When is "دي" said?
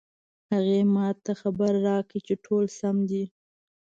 3.09-3.23